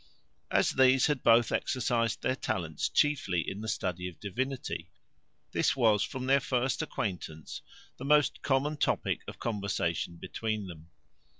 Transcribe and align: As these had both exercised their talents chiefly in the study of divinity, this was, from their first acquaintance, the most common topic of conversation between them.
As 0.49 0.71
these 0.71 1.05
had 1.05 1.21
both 1.21 1.51
exercised 1.51 2.23
their 2.23 2.35
talents 2.35 2.89
chiefly 2.89 3.47
in 3.47 3.61
the 3.61 3.67
study 3.67 4.07
of 4.07 4.19
divinity, 4.19 4.89
this 5.51 5.75
was, 5.75 6.01
from 6.01 6.25
their 6.25 6.39
first 6.39 6.81
acquaintance, 6.81 7.61
the 7.97 8.05
most 8.05 8.41
common 8.41 8.77
topic 8.77 9.19
of 9.27 9.37
conversation 9.37 10.15
between 10.15 10.65
them. 10.65 10.89